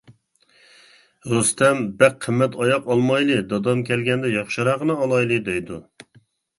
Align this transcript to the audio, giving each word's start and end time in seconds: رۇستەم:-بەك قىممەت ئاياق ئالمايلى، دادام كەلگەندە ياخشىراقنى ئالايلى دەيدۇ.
رۇستەم:-بەك 1.33 2.17
قىممەت 2.27 2.59
ئاياق 2.65 2.89
ئالمايلى، 2.91 3.39
دادام 3.55 3.87
كەلگەندە 3.93 4.35
ياخشىراقنى 4.41 5.01
ئالايلى 5.01 5.43
دەيدۇ. 5.49 5.85